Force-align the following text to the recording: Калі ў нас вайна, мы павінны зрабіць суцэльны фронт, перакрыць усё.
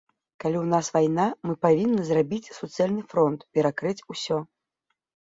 Калі 0.43 0.57
ў 0.59 0.67
нас 0.69 0.87
вайна, 0.95 1.25
мы 1.49 1.53
павінны 1.65 2.05
зрабіць 2.07 2.51
суцэльны 2.59 3.03
фронт, 3.11 3.39
перакрыць 3.59 4.05
усё. 4.15 4.37